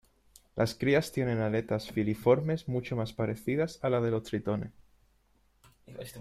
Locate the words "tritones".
4.23-4.71